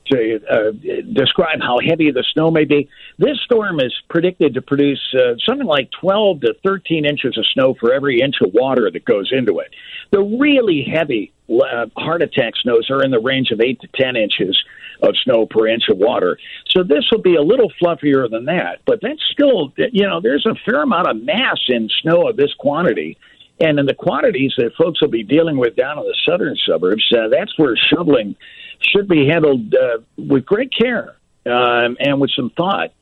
to 0.06 0.40
uh, 0.48 0.70
describe 1.12 1.60
how 1.60 1.78
heavy 1.84 2.12
the 2.12 2.24
snow 2.32 2.50
may 2.50 2.64
be. 2.64 2.88
This 3.18 3.38
storm 3.44 3.80
is 3.80 3.92
predicted 4.08 4.54
to 4.54 4.62
produce 4.62 5.00
uh, 5.14 5.34
something 5.44 5.66
like 5.66 5.90
12 6.00 6.40
to 6.42 6.54
13 6.64 7.04
inches 7.04 7.36
of 7.36 7.44
snow 7.52 7.74
for 7.80 7.92
every 7.92 8.20
inch 8.20 8.36
of 8.40 8.52
water 8.54 8.90
that 8.92 9.04
goes 9.04 9.30
into 9.32 9.58
it. 9.58 9.74
The 10.12 10.22
really 10.22 10.82
heavy 10.82 11.32
uh, 11.50 11.86
heart 11.96 12.22
attack 12.22 12.54
snows 12.62 12.90
are 12.90 13.02
in 13.02 13.10
the 13.10 13.20
range 13.20 13.50
of 13.50 13.60
8 13.60 13.80
to 13.80 13.88
10 13.94 14.16
inches 14.16 14.56
of 15.02 15.16
snow 15.24 15.46
per 15.46 15.66
inch 15.66 15.84
of 15.90 15.98
water. 15.98 16.38
So 16.68 16.84
this 16.84 17.04
will 17.10 17.22
be 17.22 17.34
a 17.34 17.42
little 17.42 17.72
fluffier 17.82 18.30
than 18.30 18.44
that, 18.44 18.82
but 18.86 19.00
that's 19.02 19.22
still, 19.32 19.72
you 19.76 20.06
know, 20.06 20.20
there's 20.20 20.46
a 20.46 20.54
fair 20.64 20.82
amount 20.82 21.08
of 21.08 21.20
mass 21.20 21.58
in 21.68 21.88
snow 22.02 22.28
of 22.28 22.36
this 22.36 22.54
quantity. 22.54 23.18
And 23.62 23.78
in 23.78 23.86
the 23.86 23.94
quantities 23.94 24.52
that 24.58 24.74
folks 24.74 25.00
will 25.00 25.14
be 25.20 25.22
dealing 25.22 25.56
with 25.56 25.76
down 25.76 25.98
in 25.98 26.04
the 26.04 26.16
southern 26.28 26.56
suburbs, 26.68 27.04
uh, 27.12 27.28
that's 27.28 27.56
where 27.58 27.74
shoveling 27.76 28.34
should 28.80 29.08
be 29.08 29.26
handled 29.26 29.74
uh, 29.74 29.98
with 30.16 30.44
great 30.44 30.70
care. 30.76 31.16
um, 31.46 31.96
and 31.98 32.20
with 32.20 32.30
some 32.36 32.50
thought 32.50 32.92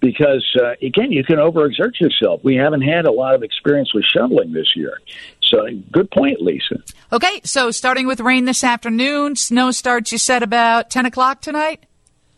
because 0.00 0.46
uh, 0.62 0.74
again, 0.82 1.10
you 1.10 1.24
can 1.24 1.36
overexert 1.36 1.98
yourself. 2.00 2.40
We 2.44 2.54
haven't 2.56 2.82
had 2.82 3.06
a 3.06 3.10
lot 3.10 3.34
of 3.34 3.42
experience 3.42 3.92
with 3.92 4.04
shoveling 4.04 4.52
this 4.52 4.76
year. 4.76 5.00
So, 5.42 5.66
good 5.90 6.10
point, 6.10 6.40
Lisa. 6.40 6.76
Okay, 7.12 7.40
so 7.42 7.70
starting 7.70 8.06
with 8.06 8.20
rain 8.20 8.44
this 8.44 8.62
afternoon, 8.62 9.34
snow 9.34 9.70
starts. 9.70 10.12
You 10.12 10.18
said 10.18 10.42
about 10.42 10.90
ten 10.90 11.06
o'clock 11.06 11.40
tonight. 11.40 11.84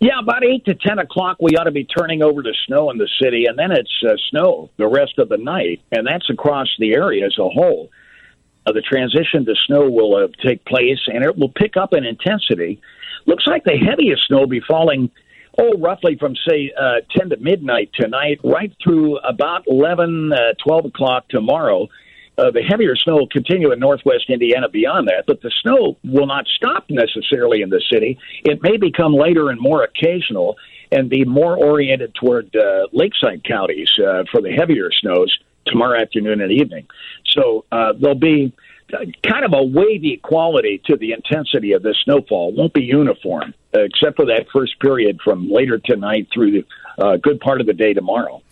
Yeah, 0.01 0.19
about 0.19 0.45
eight 0.45 0.65
to 0.65 0.75
ten 0.75 0.99
o'clock, 0.99 1.37
we 1.41 1.57
ought 1.57 1.65
to 1.65 1.71
be 1.71 1.85
turning 1.85 2.23
over 2.23 2.43
to 2.43 2.53
snow 2.67 2.91
in 2.91 2.97
the 2.97 3.09
city, 3.23 3.45
and 3.47 3.59
then 3.59 3.71
it's 3.71 4.03
uh, 4.03 4.15
snow 4.31 4.71
the 4.79 4.89
rest 4.89 5.19
of 5.19 5.29
the 5.29 5.37
night, 5.37 5.83
and 5.93 6.07
that's 6.07 6.29
across 6.31 6.69
the 6.79 6.95
area 6.95 7.27
as 7.27 7.37
a 7.39 7.49
whole. 7.49 7.91
Uh, 8.67 8.73
the 8.73 8.81
transition 8.81 9.45
to 9.45 9.55
snow 9.67 9.91
will 9.91 10.17
uh, 10.17 10.29
take 10.43 10.65
place, 10.65 11.01
and 11.07 11.23
it 11.23 11.37
will 11.37 11.51
pick 11.51 11.77
up 11.77 11.93
in 11.93 12.05
intensity. 12.05 12.81
Looks 13.27 13.47
like 13.47 13.65
the 13.65 13.77
heaviest 13.77 14.27
snow 14.27 14.41
will 14.41 14.47
be 14.47 14.61
falling 14.61 15.11
oh, 15.59 15.79
roughly 15.79 16.17
from, 16.17 16.35
say, 16.49 16.73
uh, 16.79 17.01
10 17.17 17.31
to 17.31 17.37
midnight 17.39 17.91
tonight, 17.95 18.41
right 18.45 18.73
through 18.83 19.19
about 19.19 19.65
11, 19.67 20.33
uh, 20.33 20.37
12 20.65 20.87
o'clock 20.87 21.29
tomorrow. 21.29 21.89
Uh, 22.41 22.51
the 22.51 22.63
heavier 22.63 22.97
snow 22.97 23.17
will 23.17 23.29
continue 23.29 23.71
in 23.71 23.79
northwest 23.79 24.31
Indiana 24.31 24.67
beyond 24.67 25.09
that, 25.09 25.25
but 25.27 25.43
the 25.43 25.53
snow 25.61 25.99
will 26.03 26.27
not 26.27 26.47
stop 26.47 26.87
necessarily 26.89 27.61
in 27.61 27.69
the 27.69 27.83
city. 27.93 28.19
It 28.45 28.63
may 28.63 28.79
become 28.79 29.13
later 29.13 29.51
and 29.51 29.61
more 29.61 29.83
occasional 29.83 30.57
and 30.91 31.11
be 31.11 31.27
more 31.27 31.55
oriented 31.55 32.15
toward 32.15 32.57
uh, 32.57 32.87
lakeside 32.93 33.45
counties 33.45 33.91
uh, 33.99 34.25
for 34.33 34.41
the 34.41 34.51
heavier 34.53 34.91
snows 34.91 35.39
tomorrow 35.67 36.01
afternoon 36.01 36.41
and 36.41 36.51
evening. 36.51 36.87
So 37.27 37.67
uh, 37.71 37.93
there'll 37.93 38.15
be 38.15 38.55
kind 38.91 39.45
of 39.45 39.53
a 39.53 39.63
wavy 39.63 40.17
quality 40.17 40.81
to 40.87 40.97
the 40.97 41.13
intensity 41.13 41.73
of 41.73 41.83
the 41.83 41.95
snowfall. 42.05 42.49
It 42.49 42.55
won't 42.57 42.73
be 42.73 42.85
uniform, 42.85 43.53
except 43.75 44.17
for 44.17 44.25
that 44.27 44.47
first 44.51 44.81
period 44.81 45.21
from 45.23 45.51
later 45.51 45.79
tonight 45.79 46.29
through 46.33 46.53
the 46.53 46.65
uh, 47.05 47.17
good 47.19 47.39
part 47.41 47.61
of 47.61 47.67
the 47.67 47.75
day 47.75 47.93
tomorrow. 47.93 48.43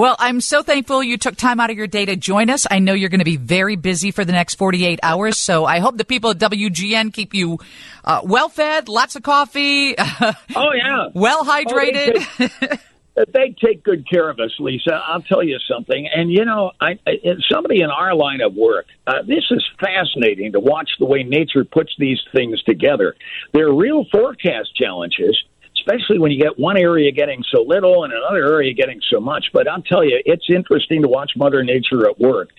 Well, 0.00 0.16
I'm 0.18 0.40
so 0.40 0.62
thankful 0.62 1.02
you 1.02 1.18
took 1.18 1.36
time 1.36 1.60
out 1.60 1.68
of 1.68 1.76
your 1.76 1.86
day 1.86 2.06
to 2.06 2.16
join 2.16 2.48
us. 2.48 2.66
I 2.70 2.78
know 2.78 2.94
you're 2.94 3.10
going 3.10 3.18
to 3.18 3.24
be 3.26 3.36
very 3.36 3.76
busy 3.76 4.12
for 4.12 4.24
the 4.24 4.32
next 4.32 4.54
48 4.54 4.98
hours, 5.02 5.36
so 5.36 5.66
I 5.66 5.80
hope 5.80 5.98
the 5.98 6.06
people 6.06 6.30
at 6.30 6.38
WGN 6.38 7.12
keep 7.12 7.34
you 7.34 7.58
uh, 8.02 8.22
well 8.24 8.48
fed, 8.48 8.88
lots 8.88 9.14
of 9.16 9.22
coffee. 9.22 9.94
oh 9.98 10.72
yeah, 10.72 11.08
well 11.12 11.44
hydrated. 11.44 12.80
Oh, 13.14 13.24
they 13.34 13.54
take 13.62 13.82
good 13.84 14.08
care 14.08 14.30
of 14.30 14.40
us, 14.40 14.52
Lisa. 14.58 15.02
I'll 15.06 15.20
tell 15.20 15.42
you 15.42 15.58
something. 15.70 16.08
And 16.10 16.32
you 16.32 16.46
know, 16.46 16.72
I, 16.80 16.98
I 17.06 17.16
somebody 17.52 17.82
in 17.82 17.90
our 17.90 18.14
line 18.14 18.40
of 18.40 18.54
work, 18.54 18.86
uh, 19.06 19.20
this 19.28 19.44
is 19.50 19.62
fascinating 19.78 20.52
to 20.52 20.60
watch 20.60 20.88
the 20.98 21.04
way 21.04 21.24
nature 21.24 21.66
puts 21.66 21.92
these 21.98 22.20
things 22.34 22.62
together. 22.62 23.16
They're 23.52 23.70
real 23.70 24.06
forecast 24.10 24.74
challenges, 24.74 25.38
especially 25.80 26.18
when 26.18 26.30
you 26.30 26.40
get 26.40 26.58
one 26.58 26.76
area 26.76 27.10
getting 27.10 27.42
so 27.50 27.62
little 27.62 28.04
and 28.04 28.12
another 28.12 28.46
area 28.46 28.72
getting 28.72 29.00
so 29.10 29.20
much. 29.20 29.46
But 29.52 29.68
I'll 29.68 29.82
tell 29.82 30.04
you, 30.04 30.20
it's 30.24 30.46
interesting 30.48 31.02
to 31.02 31.08
watch 31.08 31.32
Mother 31.36 31.62
Nature 31.62 32.08
at 32.08 32.20
work. 32.20 32.50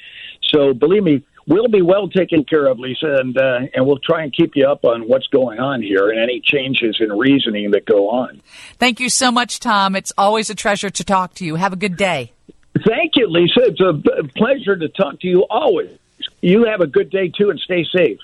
So 0.54 0.74
believe 0.74 1.04
me, 1.04 1.24
we'll 1.48 1.68
be 1.68 1.82
well 1.82 2.08
taken 2.10 2.44
care 2.44 2.66
of, 2.66 2.80
Lisa, 2.80 3.18
and 3.20 3.38
uh, 3.38 3.60
and 3.74 3.86
we'll 3.86 4.00
try 4.00 4.24
and 4.24 4.34
keep 4.34 4.56
you 4.56 4.68
up 4.68 4.84
on 4.86 5.08
what's 5.08 5.28
going 5.28 5.60
on 5.60 5.82
here 5.82 6.10
and 6.10 6.20
any 6.20 6.42
changes 6.42 6.98
in 7.00 7.12
reasoning 7.12 7.72
that 7.72 7.86
go 7.86 8.10
on. 8.10 8.42
Thank 8.78 9.00
you 9.00 9.10
so 9.10 9.32
much, 9.32 9.60
Tom. 9.60 9.96
It's 9.96 10.12
always 10.18 10.50
a 10.50 10.56
treasure 10.56 10.90
to 10.90 11.04
talk 11.04 11.36
to 11.36 11.46
you. 11.46 11.56
Have 11.56 11.74
a 11.74 11.78
good 11.78 11.98
day. 11.98 12.32
Thank 12.86 13.14
you, 13.16 13.28
Lisa. 13.28 13.62
It's 13.66 13.82
a 13.82 14.24
pleasure 14.36 14.78
to 14.78 14.88
talk 14.90 15.20
to 15.22 15.28
you 15.28 15.46
always. 15.50 15.98
You 16.42 16.66
have 16.66 16.82
a 16.82 16.88
good 16.88 17.10
day 17.10 17.30
too, 17.30 17.50
and 17.50 17.60
stay 17.60 17.86
safe. 17.96 18.20